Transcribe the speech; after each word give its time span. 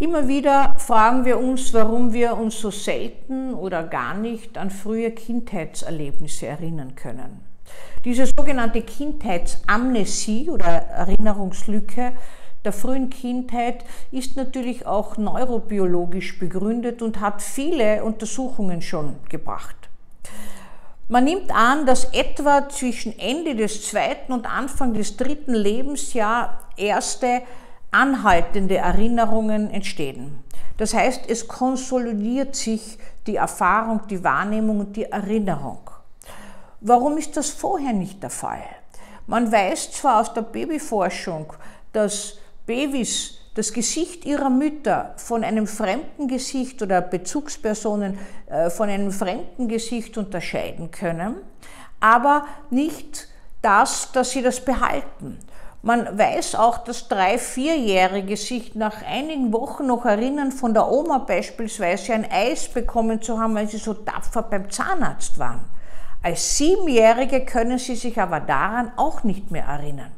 Immer 0.00 0.28
wieder 0.28 0.74
fragen 0.78 1.24
wir 1.24 1.40
uns, 1.40 1.74
warum 1.74 2.12
wir 2.12 2.36
uns 2.36 2.60
so 2.60 2.70
selten 2.70 3.52
oder 3.52 3.82
gar 3.82 4.14
nicht 4.14 4.56
an 4.56 4.70
frühe 4.70 5.10
Kindheitserlebnisse 5.10 6.46
erinnern 6.46 6.94
können. 6.94 7.40
Diese 8.04 8.26
sogenannte 8.26 8.82
Kindheitsamnesie 8.82 10.50
oder 10.50 10.66
Erinnerungslücke 10.66 12.12
der 12.64 12.72
frühen 12.72 13.10
Kindheit 13.10 13.84
ist 14.12 14.36
natürlich 14.36 14.86
auch 14.86 15.16
neurobiologisch 15.16 16.38
begründet 16.38 17.02
und 17.02 17.20
hat 17.20 17.42
viele 17.42 18.04
Untersuchungen 18.04 18.82
schon 18.82 19.16
gebracht. 19.28 19.76
Man 21.08 21.24
nimmt 21.24 21.50
an, 21.50 21.86
dass 21.86 22.12
etwa 22.12 22.68
zwischen 22.68 23.18
Ende 23.18 23.56
des 23.56 23.88
zweiten 23.88 24.32
und 24.32 24.46
Anfang 24.46 24.94
des 24.94 25.16
dritten 25.16 25.54
Lebensjahres 25.54 26.50
erste 26.76 27.42
anhaltende 27.90 28.76
Erinnerungen 28.76 29.70
entstehen. 29.70 30.42
Das 30.76 30.94
heißt, 30.94 31.28
es 31.28 31.48
konsolidiert 31.48 32.54
sich 32.54 32.98
die 33.26 33.36
Erfahrung, 33.36 34.02
die 34.08 34.22
Wahrnehmung 34.22 34.80
und 34.80 34.96
die 34.96 35.04
Erinnerung. 35.04 35.90
Warum 36.80 37.18
ist 37.18 37.36
das 37.36 37.50
vorher 37.50 37.92
nicht 37.92 38.22
der 38.22 38.30
Fall? 38.30 38.62
Man 39.26 39.50
weiß 39.50 39.92
zwar 39.92 40.20
aus 40.20 40.32
der 40.32 40.42
Babyforschung, 40.42 41.52
dass 41.92 42.38
Babys 42.66 43.34
das 43.54 43.72
Gesicht 43.72 44.24
ihrer 44.24 44.50
Mütter 44.50 45.14
von 45.16 45.42
einem 45.42 45.66
fremden 45.66 46.28
Gesicht 46.28 46.80
oder 46.80 47.00
Bezugspersonen 47.00 48.16
äh, 48.46 48.70
von 48.70 48.88
einem 48.88 49.10
fremden 49.10 49.66
Gesicht 49.66 50.16
unterscheiden 50.16 50.92
können, 50.92 51.34
aber 51.98 52.46
nicht 52.70 53.26
das, 53.60 54.12
dass 54.12 54.30
sie 54.30 54.42
das 54.42 54.64
behalten. 54.64 55.38
Man 55.82 56.18
weiß 56.18 56.56
auch, 56.56 56.78
dass 56.78 57.08
drei-, 57.08 57.38
vierjährige 57.38 58.36
sich 58.36 58.74
nach 58.74 59.02
einigen 59.06 59.52
Wochen 59.52 59.86
noch 59.86 60.04
erinnern, 60.04 60.50
von 60.50 60.74
der 60.74 60.90
Oma 60.90 61.18
beispielsweise 61.18 62.14
ein 62.14 62.28
Eis 62.30 62.68
bekommen 62.68 63.22
zu 63.22 63.38
haben, 63.38 63.54
weil 63.54 63.68
sie 63.68 63.78
so 63.78 63.94
tapfer 63.94 64.42
beim 64.42 64.70
Zahnarzt 64.70 65.38
waren. 65.38 65.64
Als 66.20 66.56
Siebenjährige 66.56 67.44
können 67.44 67.78
sie 67.78 67.94
sich 67.94 68.20
aber 68.20 68.40
daran 68.40 68.90
auch 68.96 69.22
nicht 69.22 69.52
mehr 69.52 69.64
erinnern. 69.64 70.10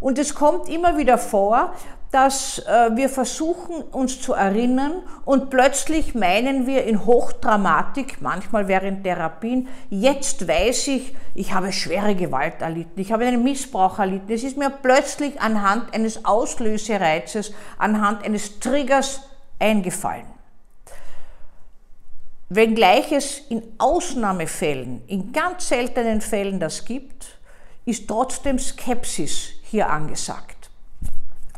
Und 0.00 0.18
es 0.18 0.34
kommt 0.34 0.70
immer 0.70 0.96
wieder 0.96 1.18
vor, 1.18 1.74
dass 2.10 2.58
äh, 2.60 2.90
wir 2.96 3.08
versuchen, 3.08 3.82
uns 3.82 4.20
zu 4.20 4.32
erinnern 4.32 5.02
und 5.24 5.48
plötzlich 5.48 6.14
meinen 6.14 6.66
wir 6.66 6.84
in 6.84 7.06
Hochdramatik, 7.06 8.20
manchmal 8.20 8.66
während 8.66 9.04
Therapien, 9.04 9.68
jetzt 9.90 10.48
weiß 10.48 10.88
ich, 10.88 11.14
ich 11.34 11.52
habe 11.52 11.72
schwere 11.72 12.16
Gewalt 12.16 12.60
erlitten, 12.60 13.00
ich 13.00 13.12
habe 13.12 13.26
einen 13.26 13.44
Missbrauch 13.44 14.00
erlitten. 14.00 14.32
Es 14.32 14.42
ist 14.42 14.56
mir 14.56 14.70
plötzlich 14.70 15.40
anhand 15.40 15.94
eines 15.94 16.24
Auslösereizes, 16.24 17.52
anhand 17.78 18.24
eines 18.24 18.58
Triggers 18.58 19.22
eingefallen. 19.60 20.26
Wenngleich 22.48 23.12
es 23.12 23.38
in 23.48 23.62
Ausnahmefällen, 23.78 25.02
in 25.06 25.32
ganz 25.32 25.68
seltenen 25.68 26.20
Fällen 26.20 26.58
das 26.58 26.84
gibt, 26.84 27.38
ist 27.84 28.08
trotzdem 28.08 28.58
Skepsis 28.58 29.50
hier 29.62 29.88
angesagt 29.88 30.59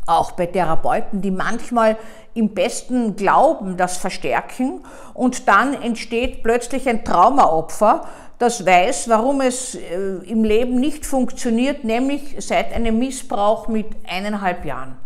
auch 0.06 0.32
bei 0.32 0.46
Therapeuten, 0.46 1.20
die 1.20 1.30
manchmal 1.30 1.96
im 2.34 2.54
besten 2.54 3.16
Glauben 3.16 3.76
das 3.76 3.96
verstärken 3.96 4.84
und 5.14 5.48
dann 5.48 5.74
entsteht 5.74 6.42
plötzlich 6.42 6.88
ein 6.88 7.04
Traumaopfer, 7.04 8.06
das 8.38 8.66
weiß, 8.66 9.08
warum 9.08 9.40
es 9.40 9.76
äh, 9.76 10.18
im 10.26 10.42
Leben 10.42 10.80
nicht 10.80 11.06
funktioniert, 11.06 11.84
nämlich 11.84 12.36
seit 12.38 12.72
einem 12.72 12.98
Missbrauch 12.98 13.68
mit 13.68 13.86
eineinhalb 14.08 14.64
Jahren. 14.64 14.96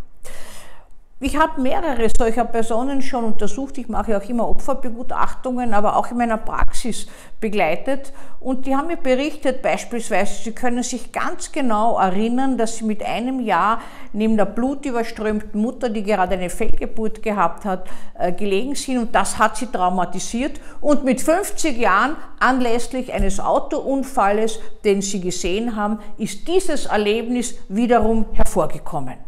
Ich 1.19 1.39
habe 1.39 1.63
mehrere 1.63 2.11
solcher 2.11 2.45
Personen 2.45 3.01
schon 3.01 3.25
untersucht. 3.25 3.79
Ich 3.79 3.89
mache 3.89 4.19
auch 4.19 4.29
immer 4.29 4.47
Opferbegutachtungen, 4.47 5.73
aber 5.73 5.97
auch 5.97 6.11
in 6.11 6.19
meiner 6.19 6.37
Praxis 6.37 7.07
begleitet. 7.41 8.13
Und 8.39 8.67
die 8.67 8.77
haben 8.77 8.89
mir 8.89 8.99
berichtet, 8.99 9.63
beispielsweise, 9.63 10.43
sie 10.43 10.53
können 10.53 10.83
sich 10.83 11.13
ganz 11.13 11.53
genau 11.53 11.99
erinnern, 11.99 12.59
dass 12.59 12.77
sie 12.77 12.85
mit 12.85 13.03
einem 13.03 13.41
Jahr 13.41 13.81
neben 14.13 14.37
der 14.37 14.45
blutüberströmten 14.45 15.59
Mutter, 15.59 15.89
die 15.89 16.03
gerade 16.03 16.35
eine 16.35 16.51
Fehlgeburt 16.51 17.23
gehabt 17.23 17.65
hat, 17.65 17.89
äh, 18.19 18.33
gelegen 18.33 18.75
sind. 18.75 18.99
Und 18.99 19.15
das 19.15 19.39
hat 19.39 19.57
sie 19.57 19.69
traumatisiert. 19.69 20.61
Und 20.83 21.05
mit 21.05 21.23
50 21.23 21.79
Jahren, 21.79 22.17
anlässlich 22.41 23.15
eines 23.15 23.41
Autounfalles, 23.41 24.61
den 24.85 25.01
sie 25.01 25.23
gesehen 25.23 25.77
haben, 25.77 25.99
ist 26.19 26.47
dieses 26.47 26.85
Erlebnis 26.85 27.55
wiederum 27.71 28.27
hervorgekommen. 28.35 29.26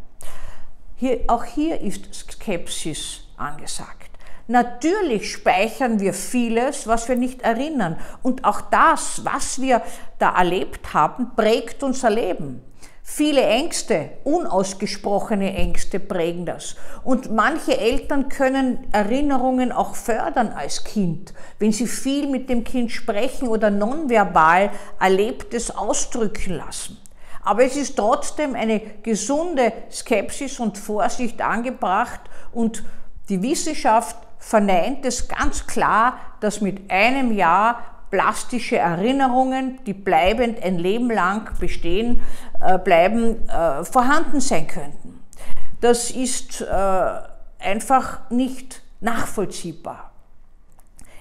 Hier, 1.00 1.20
auch 1.28 1.44
hier 1.44 1.80
ist 1.80 2.12
Skepsis 2.12 3.20
angesagt. 3.36 4.10
Natürlich 4.48 5.30
speichern 5.30 6.00
wir 6.00 6.12
vieles, 6.12 6.88
was 6.88 7.08
wir 7.08 7.14
nicht 7.14 7.42
erinnern. 7.42 7.98
Und 8.24 8.44
auch 8.44 8.62
das, 8.62 9.24
was 9.24 9.60
wir 9.60 9.80
da 10.18 10.36
erlebt 10.36 10.92
haben, 10.94 11.36
prägt 11.36 11.84
unser 11.84 12.10
Leben. 12.10 12.64
Viele 13.04 13.42
Ängste, 13.42 14.10
unausgesprochene 14.24 15.54
Ängste 15.54 16.00
prägen 16.00 16.46
das. 16.46 16.74
Und 17.04 17.30
manche 17.30 17.78
Eltern 17.78 18.28
können 18.28 18.88
Erinnerungen 18.90 19.70
auch 19.70 19.94
fördern 19.94 20.48
als 20.48 20.82
Kind, 20.82 21.32
wenn 21.60 21.70
sie 21.70 21.86
viel 21.86 22.28
mit 22.28 22.50
dem 22.50 22.64
Kind 22.64 22.90
sprechen 22.90 23.46
oder 23.46 23.70
nonverbal 23.70 24.72
Erlebtes 24.98 25.70
ausdrücken 25.70 26.54
lassen. 26.54 26.98
Aber 27.48 27.64
es 27.64 27.76
ist 27.76 27.96
trotzdem 27.96 28.54
eine 28.54 28.78
gesunde 29.02 29.72
Skepsis 29.90 30.60
und 30.60 30.76
Vorsicht 30.76 31.40
angebracht 31.40 32.20
und 32.52 32.84
die 33.30 33.40
Wissenschaft 33.40 34.18
verneint 34.38 35.06
es 35.06 35.28
ganz 35.28 35.66
klar, 35.66 36.18
dass 36.40 36.60
mit 36.60 36.90
einem 36.90 37.32
Jahr 37.32 37.82
plastische 38.10 38.76
Erinnerungen, 38.76 39.82
die 39.86 39.94
bleibend 39.94 40.62
ein 40.62 40.76
Leben 40.76 41.10
lang 41.10 41.48
bestehen 41.58 42.20
äh, 42.60 42.76
bleiben, 42.76 43.48
äh, 43.48 43.82
vorhanden 43.82 44.42
sein 44.42 44.66
könnten. 44.66 45.24
Das 45.80 46.10
ist 46.10 46.60
äh, 46.60 47.10
einfach 47.60 48.28
nicht 48.28 48.82
nachvollziehbar. 49.00 50.10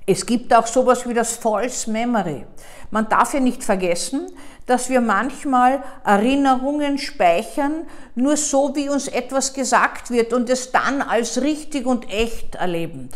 Es 0.09 0.25
gibt 0.25 0.53
auch 0.53 0.66
sowas 0.66 1.06
wie 1.06 1.13
das 1.13 1.35
False 1.35 1.91
Memory. 1.91 2.45
Man 2.91 3.09
darf 3.09 3.34
ja 3.34 3.41
nicht 3.41 3.62
vergessen, 3.62 4.31
dass 4.66 4.90
wir 4.90 5.01
manchmal 5.01 5.84
Erinnerungen 6.06 6.97
speichern, 6.97 7.85
nur 8.16 8.38
so 8.38 8.73
wie 8.73 8.88
uns 8.88 9.09
etwas 9.09 9.53
gesagt 9.53 10.09
wird 10.09 10.31
und 10.31 10.50
es 10.50 10.72
dann 10.72 11.01
als 11.01 11.41
richtig 11.41 11.85
und 11.85 12.09
echt 12.09 12.56
erleben. 12.56 13.09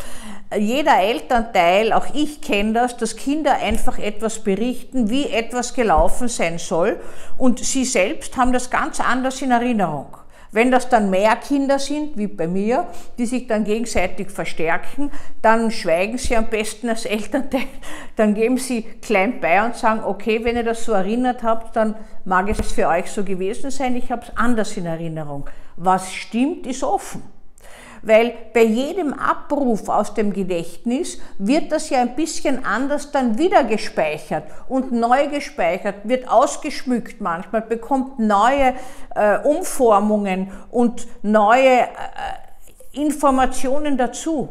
Jeder 0.58 1.00
Elternteil, 1.00 1.94
auch 1.94 2.08
ich 2.14 2.42
kenne 2.42 2.74
das, 2.74 2.98
dass 2.98 3.16
Kinder 3.16 3.54
einfach 3.54 3.98
etwas 3.98 4.40
berichten, 4.40 5.10
wie 5.10 5.28
etwas 5.30 5.74
gelaufen 5.74 6.28
sein 6.28 6.58
soll 6.58 7.00
und 7.38 7.60
sie 7.60 7.86
selbst 7.86 8.36
haben 8.36 8.52
das 8.52 8.70
ganz 8.70 9.00
anders 9.00 9.42
in 9.42 9.52
Erinnerung. 9.52 10.18
Wenn 10.52 10.70
das 10.70 10.90
dann 10.90 11.10
mehr 11.10 11.36
Kinder 11.38 11.80
sind, 11.80 12.18
wie 12.18 12.28
bei 12.28 12.48
mir, 12.48 12.88
die 13.18 13.26
sich 13.26 13.48
dann 13.48 13.64
gegenseitig 13.64 14.30
verstärken, 14.30 15.12
dann 15.42 15.72
schweigen 15.72 16.18
sie 16.18 16.36
am 16.36 16.48
besten 16.48 16.90
als 16.90 17.06
Elternteil, 17.06 17.68
dann 18.16 18.34
geben 18.34 18.58
sie 18.58 18.84
klein 19.02 19.40
bei 19.40 19.64
und 19.66 19.76
sagen, 19.76 20.04
okay, 20.04 20.44
wenn 20.44 20.58
ihr 20.58 20.64
das 20.64 20.84
so 20.84 20.92
erinnert 20.92 21.44
habt, 21.44 21.76
dann 21.76 21.96
mag 22.26 22.50
es 22.50 22.72
für 22.72 22.88
euch 22.88 23.10
so 23.10 23.24
gewesen 23.24 23.72
sein, 23.72 23.96
ich 23.96 24.12
habe 24.12 24.24
es 24.24 24.38
anders 24.38 24.76
in 24.76 24.86
Erinnerung. 24.86 25.50
Was 25.78 26.12
stimmt, 26.14 26.68
ist 26.68 26.84
offen 26.84 27.24
weil 28.02 28.34
bei 28.54 28.64
jedem 28.64 29.14
Abruf 29.14 29.90
aus 29.90 30.14
dem 30.14 30.34
Gedächtnis 30.34 31.20
wird 31.38 31.72
das 31.72 31.90
ja 31.90 32.02
ein 32.02 32.16
bisschen 32.16 32.66
anders 32.66 33.12
dann 33.12 33.38
wieder 33.38 33.64
gespeichert 33.64 34.46
und 34.68 34.92
neu 34.92 35.28
gespeichert, 35.28 35.96
wird 36.04 36.30
ausgeschmückt 36.30 37.22
manchmal, 37.22 37.62
bekommt 37.62 38.20
neue 38.20 38.74
äh, 39.16 39.40
Umformungen 39.44 40.52
und 40.72 41.08
neue 41.22 41.82
äh, 41.82 41.88
Informationen 42.94 43.98
dazu. 43.98 44.50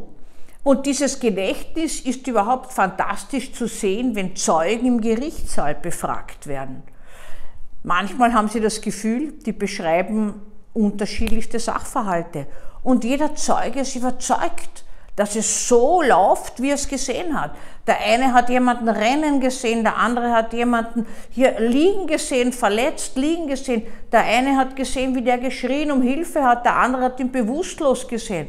Und 0.63 0.85
dieses 0.85 1.19
Gedächtnis 1.19 2.01
ist 2.01 2.27
überhaupt 2.27 2.71
fantastisch 2.71 3.51
zu 3.53 3.67
sehen, 3.67 4.15
wenn 4.15 4.35
Zeugen 4.35 4.85
im 4.85 5.01
Gerichtssaal 5.01 5.75
befragt 5.75 6.45
werden. 6.45 6.83
Manchmal 7.83 8.33
haben 8.33 8.47
sie 8.47 8.59
das 8.59 8.79
Gefühl, 8.81 9.33
die 9.43 9.53
beschreiben 9.53 10.41
unterschiedlichste 10.73 11.59
Sachverhalte 11.59 12.45
und 12.83 13.03
jeder 13.03 13.35
Zeuge 13.35 13.81
ist 13.81 13.95
überzeugt, 13.95 14.85
dass 15.15 15.35
es 15.35 15.67
so 15.67 16.01
läuft, 16.01 16.61
wie 16.61 16.69
er 16.69 16.75
es 16.75 16.87
gesehen 16.87 17.39
hat. 17.39 17.51
Der 17.85 17.99
eine 17.99 18.33
hat 18.33 18.49
jemanden 18.49 18.87
rennen 18.87 19.39
gesehen, 19.39 19.83
der 19.83 19.97
andere 19.97 20.31
hat 20.31 20.53
jemanden 20.53 21.05
hier 21.29 21.59
liegen 21.59 22.07
gesehen, 22.07 22.53
verletzt 22.53 23.17
liegen 23.17 23.47
gesehen. 23.47 23.83
Der 24.11 24.21
eine 24.21 24.57
hat 24.57 24.75
gesehen, 24.75 25.13
wie 25.15 25.21
der 25.21 25.37
geschrien 25.37 25.91
um 25.91 26.01
Hilfe 26.01 26.43
hat, 26.43 26.65
der 26.65 26.77
andere 26.77 27.03
hat 27.03 27.19
ihn 27.19 27.31
bewusstlos 27.31 28.07
gesehen. 28.07 28.47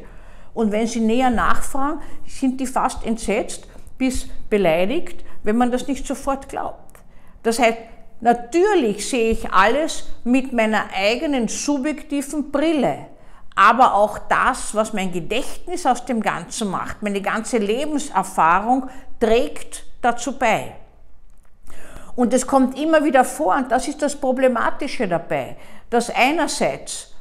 Und 0.55 0.71
wenn 0.71 0.87
sie 0.87 1.01
näher 1.01 1.31
nachfragen, 1.31 2.01
sind 2.27 2.61
die 2.61 2.67
fast 2.67 3.05
entsetzt 3.05 3.67
bis 3.99 4.29
beleidigt, 4.49 5.25
wenn 5.43 5.57
man 5.57 5.73
das 5.73 5.89
nicht 5.89 6.07
sofort 6.07 6.49
glaubt. 6.49 6.99
Das 7.43 7.59
heißt, 7.59 7.79
natürlich 8.21 9.09
sehe 9.09 9.31
ich 9.31 9.53
alles 9.53 10.09
mit 10.25 10.53
meiner 10.53 10.85
eigenen 10.95 11.49
subjektiven 11.49 12.53
Brille. 12.53 13.07
Aber 13.55 13.95
auch 13.95 14.19
das, 14.19 14.75
was 14.75 14.93
mein 14.93 15.13
Gedächtnis 15.13 15.87
aus 15.87 16.05
dem 16.05 16.23
Ganzen 16.23 16.71
macht, 16.71 17.03
meine 17.03 17.21
ganze 17.21 17.59
Lebenserfahrung 17.59 18.89
trägt 19.21 19.85
dazu 20.01 20.39
bei. 20.39 20.77
Und 22.15 22.35
es 22.35 22.47
kommt 22.47 22.79
immer 22.79 23.05
wieder 23.05 23.25
vor, 23.25 23.57
und 23.57 23.71
das 23.73 23.89
ist 23.89 24.03
das 24.03 24.17
Problematische 24.17 25.09
dabei, 25.09 25.57
dass 25.91 26.11
einerseits 26.11 27.13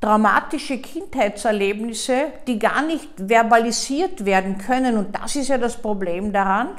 traumatische 0.00 0.78
Kindheitserlebnisse, 0.78 2.32
die 2.46 2.58
gar 2.58 2.82
nicht 2.82 3.08
verbalisiert 3.16 4.24
werden 4.24 4.58
können, 4.58 4.96
und 4.96 5.16
das 5.16 5.36
ist 5.36 5.48
ja 5.48 5.58
das 5.58 5.76
Problem 5.76 6.32
daran, 6.32 6.70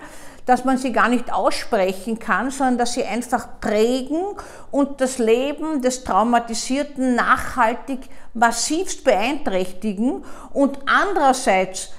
dass 0.46 0.66
man 0.66 0.78
sie 0.78 0.92
gar 0.92 1.10
nicht 1.10 1.32
aussprechen 1.32 2.20
kann, 2.20 2.52
sondern 2.52 2.78
dass 2.80 2.94
sie 2.94 3.04
einfach 3.04 3.60
prägen 3.62 4.22
und 4.72 5.00
das 5.02 5.18
Leben 5.18 5.82
des 5.82 6.04
Traumatisierten 6.04 7.16
nachhaltig 7.16 8.00
massivst 8.34 9.04
beeinträchtigen 9.04 10.24
und 10.52 10.80
andererseits 10.86 11.90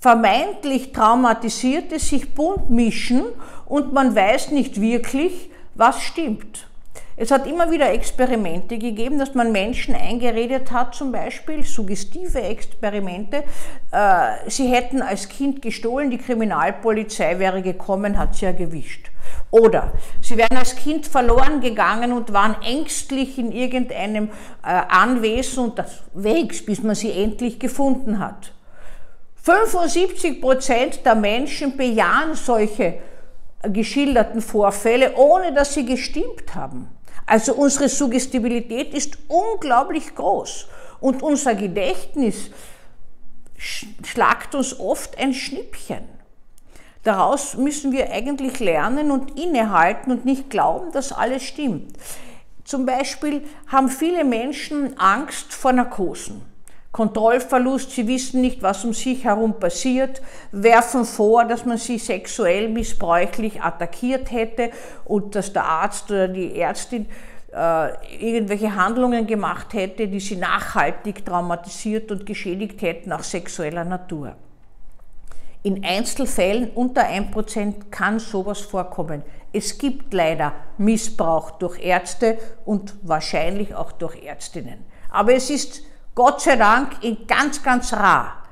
vermeintlich 0.00 0.92
Traumatisierte 0.92 1.98
sich 1.98 2.34
bunt 2.34 2.70
mischen 2.70 3.24
und 3.66 3.92
man 3.92 4.14
weiß 4.14 4.50
nicht 4.50 4.80
wirklich, 4.80 5.50
was 5.74 6.00
stimmt. 6.00 6.67
Es 7.20 7.32
hat 7.32 7.48
immer 7.48 7.68
wieder 7.72 7.92
Experimente 7.92 8.78
gegeben, 8.78 9.18
dass 9.18 9.34
man 9.34 9.50
Menschen 9.50 9.96
eingeredet 9.96 10.70
hat, 10.70 10.94
zum 10.94 11.10
Beispiel 11.10 11.64
suggestive 11.64 12.40
Experimente. 12.40 13.42
Äh, 13.90 14.48
sie 14.48 14.68
hätten 14.68 15.02
als 15.02 15.28
Kind 15.28 15.60
gestohlen, 15.60 16.12
die 16.12 16.18
Kriminalpolizei 16.18 17.40
wäre 17.40 17.60
gekommen, 17.60 18.16
hat 18.16 18.36
sie 18.36 18.46
erwischt. 18.46 19.10
Oder 19.50 19.94
sie 20.20 20.36
wären 20.36 20.56
als 20.56 20.76
Kind 20.76 21.08
verloren 21.08 21.60
gegangen 21.60 22.12
und 22.12 22.32
waren 22.32 22.54
ängstlich 22.62 23.36
in 23.36 23.50
irgendeinem 23.50 24.28
äh, 24.62 24.68
Anwesen 24.88 25.64
unterwegs, 25.64 26.64
bis 26.64 26.84
man 26.84 26.94
sie 26.94 27.10
endlich 27.10 27.58
gefunden 27.58 28.20
hat. 28.20 28.52
75 29.42 30.40
Prozent 30.40 31.04
der 31.04 31.16
Menschen 31.16 31.76
bejahen 31.76 32.36
solche 32.36 33.00
geschilderten 33.64 34.40
Vorfälle, 34.40 35.16
ohne 35.16 35.52
dass 35.52 35.74
sie 35.74 35.84
gestimmt 35.84 36.54
haben. 36.54 36.88
Also 37.28 37.52
unsere 37.52 37.90
Suggestibilität 37.90 38.94
ist 38.94 39.18
unglaublich 39.28 40.14
groß 40.14 40.66
und 40.98 41.22
unser 41.22 41.54
Gedächtnis 41.54 42.50
schlagt 43.58 44.54
uns 44.54 44.80
oft 44.80 45.18
ein 45.18 45.34
Schnippchen. 45.34 46.08
Daraus 47.02 47.54
müssen 47.54 47.92
wir 47.92 48.10
eigentlich 48.10 48.60
lernen 48.60 49.10
und 49.10 49.38
innehalten 49.38 50.10
und 50.10 50.24
nicht 50.24 50.48
glauben, 50.48 50.90
dass 50.92 51.12
alles 51.12 51.42
stimmt. 51.42 51.98
Zum 52.64 52.86
Beispiel 52.86 53.42
haben 53.66 53.90
viele 53.90 54.24
Menschen 54.24 54.98
Angst 54.98 55.52
vor 55.52 55.74
Narkosen. 55.74 56.40
Kontrollverlust, 56.92 57.90
sie 57.90 58.08
wissen 58.08 58.40
nicht, 58.40 58.62
was 58.62 58.84
um 58.84 58.94
sich 58.94 59.24
herum 59.24 59.58
passiert, 59.60 60.22
werfen 60.52 61.04
vor, 61.04 61.44
dass 61.44 61.64
man 61.66 61.76
sie 61.76 61.98
sexuell 61.98 62.68
missbräuchlich 62.68 63.62
attackiert 63.62 64.30
hätte 64.30 64.70
und 65.04 65.34
dass 65.34 65.52
der 65.52 65.64
Arzt 65.64 66.10
oder 66.10 66.28
die 66.28 66.58
Ärztin 66.58 67.06
äh, 67.52 67.90
irgendwelche 68.18 68.74
Handlungen 68.74 69.26
gemacht 69.26 69.74
hätte, 69.74 70.08
die 70.08 70.20
sie 70.20 70.36
nachhaltig 70.36 71.24
traumatisiert 71.24 72.10
und 72.10 72.24
geschädigt 72.24 72.80
hätten, 72.80 73.12
auch 73.12 73.22
sexueller 73.22 73.84
Natur. 73.84 74.34
In 75.62 75.84
Einzelfällen 75.84 76.70
unter 76.70 77.02
1% 77.02 77.90
kann 77.90 78.18
sowas 78.18 78.60
vorkommen. 78.60 79.22
Es 79.52 79.76
gibt 79.76 80.14
leider 80.14 80.52
Missbrauch 80.78 81.52
durch 81.52 81.82
Ärzte 81.82 82.38
und 82.64 82.94
wahrscheinlich 83.02 83.74
auch 83.74 83.92
durch 83.92 84.22
Ärztinnen. 84.22 84.84
Aber 85.10 85.34
es 85.34 85.50
ist 85.50 85.82
Gott 86.18 86.40
sei 86.40 86.56
Dank 86.56 87.04
in 87.04 87.28
ganz, 87.28 87.62
ganz 87.62 87.92
rar. 87.92 88.42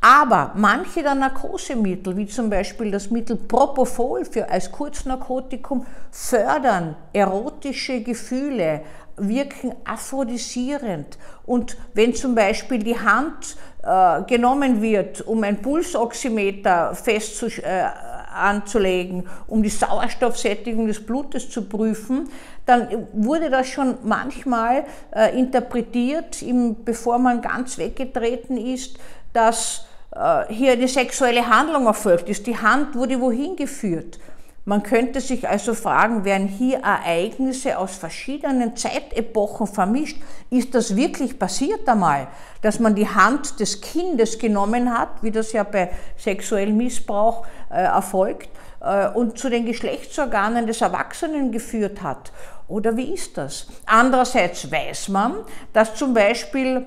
Aber 0.00 0.52
manche 0.54 1.02
der 1.02 1.16
Narkosemittel, 1.16 2.16
wie 2.16 2.28
zum 2.28 2.48
Beispiel 2.48 2.92
das 2.92 3.10
Mittel 3.10 3.34
Propofol 3.34 4.24
für, 4.24 4.48
als 4.48 4.70
Kurznarkotikum, 4.70 5.84
fördern 6.12 6.94
erotische 7.12 8.02
Gefühle, 8.04 8.82
wirken 9.16 9.74
aphrodisierend. 9.84 11.18
Und 11.44 11.76
wenn 11.94 12.14
zum 12.14 12.36
Beispiel 12.36 12.78
die 12.78 12.96
Hand 12.96 13.56
äh, 13.82 14.22
genommen 14.22 14.80
wird, 14.80 15.22
um 15.22 15.42
ein 15.42 15.60
Pulsoximeter 15.60 16.94
festzu, 16.94 17.46
äh, 17.46 17.88
anzulegen, 18.36 19.28
um 19.46 19.62
die 19.62 19.68
Sauerstoffsättigung 19.68 20.86
des 20.86 21.04
Blutes 21.04 21.50
zu 21.50 21.62
prüfen, 21.68 22.28
dann 22.66 23.06
wurde 23.12 23.50
das 23.50 23.68
schon 23.68 23.98
manchmal 24.02 24.84
äh, 25.14 25.38
interpretiert, 25.38 26.42
im, 26.42 26.84
bevor 26.84 27.18
man 27.18 27.40
ganz 27.40 27.78
weggetreten 27.78 28.56
ist, 28.56 28.98
dass 29.32 29.86
äh, 30.10 30.52
hier 30.52 30.72
eine 30.72 30.88
sexuelle 30.88 31.48
Handlung 31.48 31.86
erfolgt 31.86 32.28
ist. 32.28 32.46
Die 32.46 32.56
Hand 32.56 32.94
wurde 32.94 33.20
wohin 33.20 33.56
geführt. 33.56 34.18
Man 34.68 34.82
könnte 34.82 35.20
sich 35.20 35.48
also 35.48 35.74
fragen, 35.74 36.24
werden 36.24 36.48
hier 36.48 36.78
Ereignisse 36.78 37.78
aus 37.78 37.94
verschiedenen 37.94 38.74
Zeitepochen 38.76 39.68
vermischt? 39.68 40.20
Ist 40.50 40.74
das 40.74 40.96
wirklich 40.96 41.38
passiert 41.38 41.88
einmal, 41.88 42.26
dass 42.62 42.80
man 42.80 42.96
die 42.96 43.08
Hand 43.08 43.60
des 43.60 43.80
Kindes 43.80 44.40
genommen 44.40 44.92
hat, 44.92 45.22
wie 45.22 45.30
das 45.30 45.52
ja 45.52 45.62
bei 45.62 45.92
sexuellem 46.16 46.76
Missbrauch 46.76 47.46
äh, 47.70 47.76
erfolgt, 47.84 48.48
äh, 48.80 49.08
und 49.10 49.38
zu 49.38 49.50
den 49.50 49.66
Geschlechtsorganen 49.66 50.66
des 50.66 50.80
Erwachsenen 50.80 51.52
geführt 51.52 52.02
hat? 52.02 52.32
Oder 52.66 52.96
wie 52.96 53.14
ist 53.14 53.38
das? 53.38 53.68
Andererseits 53.86 54.68
weiß 54.68 55.10
man, 55.10 55.44
dass 55.72 55.94
zum 55.94 56.12
Beispiel 56.12 56.84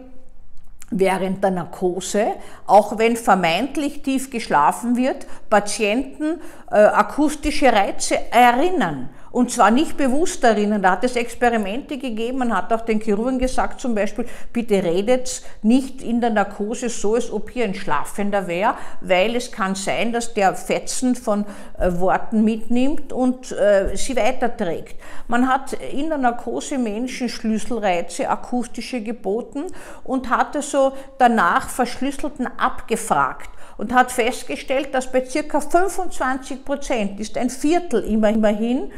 während 0.92 1.44
der 1.44 1.52
Narkose, 1.52 2.34
auch 2.66 2.98
wenn 2.98 3.16
vermeintlich 3.16 4.02
tief 4.02 4.30
geschlafen 4.30 4.96
wird, 4.98 5.28
Patienten 5.50 6.42
äh, 6.72 6.76
akustische 6.76 7.72
Reize 7.72 8.32
erinnern. 8.32 9.10
Und 9.32 9.52
zwar 9.52 9.72
nicht 9.72 9.98
bewusst 9.98 10.44
erinnern. 10.44 10.82
Da 10.82 10.92
hat 10.92 11.04
es 11.04 11.16
Experimente 11.16 11.98
gegeben. 11.98 12.40
Man 12.40 12.56
hat 12.56 12.74
auch 12.74 12.82
den 12.82 13.00
Chirurgen 13.00 13.38
gesagt, 13.40 13.80
zum 13.80 13.94
Beispiel, 13.94 14.26
bitte 14.52 14.84
redet 14.84 15.44
nicht 15.62 16.02
in 16.02 16.20
der 16.22 16.32
Narkose 16.32 16.90
so, 16.90 17.16
als 17.16 17.32
ob 17.32 17.50
hier 17.50 17.66
ein 17.66 17.76
Schlafender 17.76 18.48
wäre, 18.48 18.76
weil 19.02 19.36
es 19.36 19.52
kann 19.52 19.76
sein, 19.76 20.12
dass 20.12 20.34
der 20.34 20.56
Fetzen 20.56 21.16
von 21.16 21.46
äh, 21.78 21.92
Worten 22.00 22.44
mitnimmt 22.44 23.14
und 23.14 23.52
äh, 23.52 23.96
sie 23.96 24.16
weiterträgt. 24.16 25.00
Man 25.28 25.48
hat 25.48 25.74
in 25.74 26.10
der 26.10 26.18
Narkose 26.18 26.78
Menschen 26.78 27.30
Schlüsselreize, 27.30 28.30
akustische 28.30 29.02
geboten 29.02 29.66
und 30.04 30.30
hatte 30.30 30.62
so 30.62 30.94
danach 31.18 31.70
Verschlüsselten 31.70 32.48
abgefragt 32.58 33.50
und 33.80 33.94
hat 33.94 34.12
festgestellt, 34.12 34.94
dass 34.94 35.10
bei 35.10 35.26
circa 35.26 35.62
25 35.62 36.66
Prozent 36.66 37.18
ist 37.18 37.38
ein 37.38 37.50
Viertel 37.50 38.04
immerhin 38.04 38.92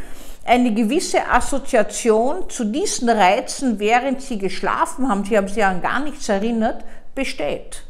eine 0.44 0.74
gewisse 0.74 1.24
Assoziation 1.30 2.50
zu 2.50 2.64
diesen 2.64 3.08
Reizen, 3.08 3.78
während 3.78 4.24
sie 4.24 4.40
geschlafen 4.40 5.08
haben, 5.08 5.24
sie 5.24 5.38
haben 5.38 5.48
sich 5.48 5.64
an 5.64 5.84
gar 5.84 6.00
nichts 6.00 6.28
erinnert, 6.30 6.84
besteht. 7.14 7.84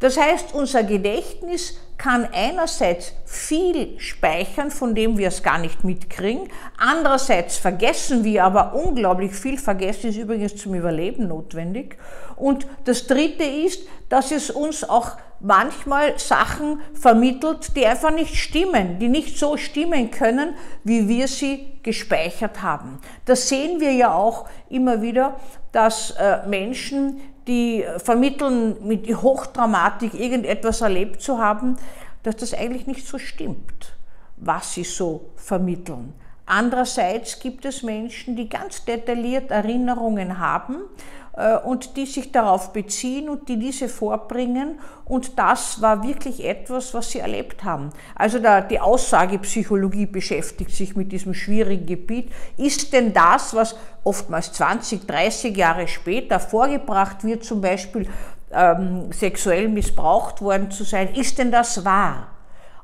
Das 0.00 0.16
heißt, 0.16 0.54
unser 0.54 0.82
Gedächtnis 0.82 1.76
kann 1.96 2.28
einerseits 2.32 3.12
viel 3.24 3.98
speichern, 3.98 4.70
von 4.70 4.94
dem 4.94 5.16
wir 5.16 5.28
es 5.28 5.42
gar 5.42 5.58
nicht 5.58 5.84
mitkriegen, 5.84 6.48
andererseits 6.76 7.56
vergessen 7.56 8.24
wir 8.24 8.44
aber 8.44 8.74
unglaublich 8.74 9.32
viel. 9.32 9.58
Vergessen 9.58 10.10
ist 10.10 10.16
übrigens 10.16 10.56
zum 10.56 10.74
Überleben 10.74 11.28
notwendig. 11.28 11.96
Und 12.36 12.66
das 12.84 13.06
Dritte 13.06 13.44
ist, 13.44 13.86
dass 14.08 14.32
es 14.32 14.50
uns 14.50 14.88
auch 14.88 15.12
manchmal 15.40 16.18
Sachen 16.18 16.80
vermittelt, 16.94 17.76
die 17.76 17.86
einfach 17.86 18.10
nicht 18.10 18.34
stimmen, 18.34 18.98
die 18.98 19.08
nicht 19.08 19.38
so 19.38 19.56
stimmen 19.56 20.10
können, 20.10 20.54
wie 20.84 21.08
wir 21.08 21.28
sie 21.28 21.66
gespeichert 21.82 22.62
haben. 22.62 22.98
Das 23.26 23.48
sehen 23.48 23.80
wir 23.80 23.92
ja 23.92 24.14
auch 24.14 24.46
immer 24.70 25.02
wieder, 25.02 25.36
dass 25.70 26.12
äh, 26.12 26.46
Menschen, 26.46 27.20
die 27.46 27.84
vermitteln, 27.98 28.76
mit 28.86 29.06
Hochdramatik 29.06 30.14
irgendetwas 30.14 30.80
erlebt 30.80 31.20
zu 31.20 31.38
haben, 31.38 31.76
dass 32.22 32.36
das 32.36 32.54
eigentlich 32.54 32.86
nicht 32.86 33.06
so 33.06 33.18
stimmt, 33.18 33.96
was 34.36 34.74
sie 34.74 34.84
so 34.84 35.30
vermitteln. 35.36 36.14
Andererseits 36.46 37.40
gibt 37.40 37.64
es 37.64 37.82
Menschen, 37.82 38.36
die 38.36 38.48
ganz 38.48 38.84
detailliert 38.84 39.50
Erinnerungen 39.50 40.38
haben 40.38 40.76
äh, 41.36 41.56
und 41.56 41.96
die 41.96 42.04
sich 42.04 42.32
darauf 42.32 42.72
beziehen 42.74 43.30
und 43.30 43.48
die 43.48 43.58
diese 43.58 43.88
vorbringen. 43.88 44.78
Und 45.06 45.38
das 45.38 45.80
war 45.80 46.06
wirklich 46.06 46.44
etwas, 46.44 46.92
was 46.92 47.10
sie 47.10 47.20
erlebt 47.20 47.64
haben. 47.64 47.90
Also 48.14 48.38
da, 48.38 48.60
die 48.60 48.78
Aussagepsychologie 48.78 50.06
beschäftigt 50.06 50.72
sich 50.72 50.96
mit 50.96 51.12
diesem 51.12 51.32
schwierigen 51.32 51.86
Gebiet. 51.86 52.30
Ist 52.58 52.92
denn 52.92 53.14
das, 53.14 53.54
was 53.54 53.76
oftmals 54.04 54.52
20, 54.52 55.06
30 55.06 55.56
Jahre 55.56 55.88
später 55.88 56.38
vorgebracht 56.40 57.24
wird, 57.24 57.42
zum 57.42 57.62
Beispiel 57.62 58.06
ähm, 58.52 59.10
sexuell 59.12 59.68
missbraucht 59.68 60.42
worden 60.42 60.70
zu 60.70 60.84
sein, 60.84 61.14
ist 61.14 61.38
denn 61.38 61.50
das 61.50 61.86
wahr? 61.86 62.33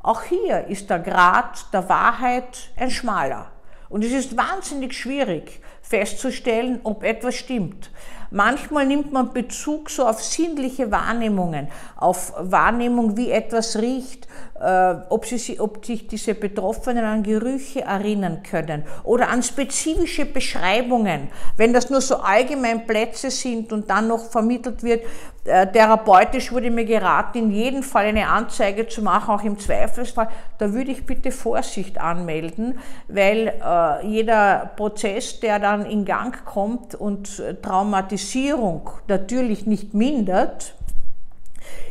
Auch 0.02 0.22
hier 0.22 0.66
ist 0.68 0.88
der 0.88 0.98
Grad 0.98 1.72
der 1.74 1.88
Wahrheit 1.88 2.70
ein 2.76 2.90
schmaler. 2.90 3.52
Und 3.90 4.02
es 4.02 4.12
ist 4.12 4.36
wahnsinnig 4.36 4.94
schwierig, 4.94 5.60
festzustellen, 5.90 6.80
ob 6.84 7.02
etwas 7.02 7.34
stimmt. 7.34 7.90
Manchmal 8.32 8.86
nimmt 8.86 9.12
man 9.12 9.32
Bezug 9.32 9.90
so 9.90 10.06
auf 10.06 10.22
sinnliche 10.22 10.92
Wahrnehmungen, 10.92 11.66
auf 11.96 12.32
Wahrnehmung, 12.38 13.16
wie 13.16 13.32
etwas 13.32 13.76
riecht, 13.76 14.28
äh, 14.60 14.94
ob, 15.08 15.26
sie, 15.26 15.58
ob 15.58 15.84
sich 15.84 16.06
diese 16.06 16.34
Betroffenen 16.34 17.04
an 17.04 17.24
Gerüche 17.24 17.80
erinnern 17.80 18.44
können 18.48 18.84
oder 19.02 19.30
an 19.30 19.42
spezifische 19.42 20.26
Beschreibungen. 20.26 21.28
Wenn 21.56 21.72
das 21.72 21.90
nur 21.90 22.00
so 22.00 22.18
allgemein 22.18 22.86
Plätze 22.86 23.32
sind 23.32 23.72
und 23.72 23.90
dann 23.90 24.06
noch 24.06 24.30
vermittelt 24.30 24.84
wird, 24.84 25.02
äh, 25.44 25.66
therapeutisch 25.66 26.52
wurde 26.52 26.70
mir 26.70 26.84
geraten, 26.84 27.38
in 27.38 27.50
jedem 27.50 27.82
Fall 27.82 28.06
eine 28.06 28.28
Anzeige 28.28 28.86
zu 28.86 29.02
machen, 29.02 29.34
auch 29.34 29.42
im 29.42 29.58
Zweifelsfall, 29.58 30.28
da 30.58 30.72
würde 30.72 30.90
ich 30.90 31.06
bitte 31.06 31.32
Vorsicht 31.32 31.98
anmelden, 31.98 32.78
weil 33.08 33.48
äh, 33.48 34.06
jeder 34.06 34.70
Prozess, 34.76 35.40
der 35.40 35.58
dann 35.58 35.79
in 35.86 36.04
Gang 36.04 36.44
kommt 36.44 36.94
und 36.94 37.42
Traumatisierung 37.62 38.90
natürlich 39.08 39.66
nicht 39.66 39.94
mindert, 39.94 40.74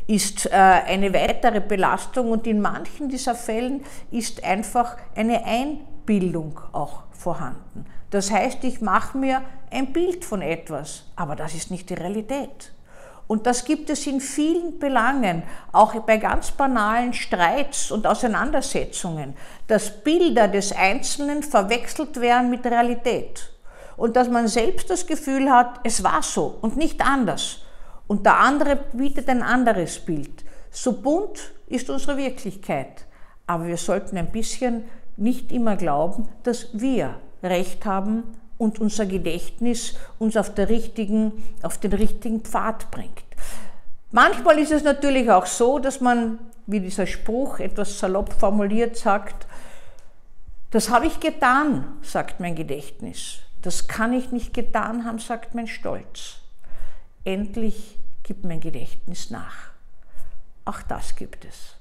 ist 0.08 0.48
äh, 0.48 0.56
eine 0.56 1.14
weitere 1.14 1.62
Belastung 1.62 2.32
und 2.32 2.48
in 2.48 2.62
manchen 2.62 3.10
dieser 3.10 3.36
Fällen 3.36 3.84
ist 4.10 4.44
einfach 4.44 4.98
eine 5.16 5.46
Einbildung 5.46 6.60
auch 6.72 7.04
vorhanden. 7.12 7.86
Das 8.10 8.32
heißt, 8.32 8.64
ich 8.64 8.82
mache 8.82 9.18
mir 9.18 9.44
ein 9.70 9.94
Bild 9.94 10.26
von 10.26 10.42
etwas, 10.42 11.06
aber 11.16 11.36
das 11.36 11.54
ist 11.54 11.70
nicht 11.70 11.90
die 11.92 11.94
Realität. 11.94 12.74
Und 13.28 13.46
das 13.46 13.64
gibt 13.64 13.92
es 13.92 14.08
in 14.08 14.20
vielen 14.20 14.80
Belangen, 14.80 15.44
auch 15.72 15.94
bei 16.02 16.18
ganz 16.18 16.50
banalen 16.50 17.14
Streits 17.14 17.92
und 17.92 18.08
Auseinandersetzungen, 18.08 19.36
dass 19.68 20.04
Bilder 20.04 20.48
des 20.48 20.72
Einzelnen 20.72 21.44
verwechselt 21.44 22.20
werden 22.20 22.50
mit 22.50 22.66
Realität. 22.66 23.52
Und 24.00 24.16
dass 24.16 24.30
man 24.30 24.48
selbst 24.48 24.90
das 24.90 25.06
Gefühl 25.06 25.52
hat, 25.52 25.82
es 25.84 26.04
war 26.04 26.24
so 26.24 26.58
und 26.62 26.78
nicht 26.78 27.06
anders. 27.06 27.64
Und 28.08 28.26
der 28.26 28.40
andere 28.40 28.78
bietet 28.94 29.28
ein 29.28 29.44
anderes 29.44 30.00
Bild. 30.00 30.46
So 30.72 30.94
bunt 30.94 31.52
ist 31.68 31.90
unsere 31.90 32.16
Wirklichkeit. 32.16 33.06
Aber 33.46 33.68
wir 33.68 33.76
sollten 33.78 34.18
ein 34.18 34.32
bisschen 34.32 34.86
nicht 35.18 35.52
immer 35.52 35.76
glauben, 35.76 36.30
dass 36.44 36.70
wir 36.72 37.20
Recht 37.44 37.86
haben 37.86 38.24
und 38.58 38.80
unser 38.80 39.06
Gedächtnis 39.06 39.96
uns 40.18 40.38
auf, 40.38 40.58
richtigen, 40.58 41.34
auf 41.62 41.78
den 41.78 41.92
richtigen 41.92 42.40
Pfad 42.42 42.90
bringt. 42.92 43.24
Manchmal 44.12 44.60
ist 44.60 44.72
es 44.72 44.84
natürlich 44.84 45.30
auch 45.30 45.46
so, 45.46 45.78
dass 45.78 46.00
man, 46.00 46.40
wie 46.68 46.80
dieser 46.80 47.06
Spruch 47.06 47.60
etwas 47.60 48.00
salopp 48.00 48.32
formuliert 48.34 48.96
sagt, 48.96 49.46
das 50.72 50.90
habe 50.90 51.08
ich 51.08 51.20
getan, 51.20 51.98
sagt 52.02 52.40
mein 52.40 52.56
Gedächtnis. 52.56 53.40
Das 53.62 53.88
kann 53.88 54.14
ich 54.14 54.32
nicht 54.32 54.54
getan 54.54 55.06
haben, 55.06 55.20
sagt 55.20 55.56
mein 55.56 55.68
Stolz. 55.68 56.42
Endlich 57.26 57.98
gibt 58.24 58.46
mein 58.46 58.60
Gedächtnis 58.60 59.30
nach. 59.30 59.72
Auch 60.66 60.82
das 60.84 61.16
gibt 61.16 61.46
es. 61.46 61.79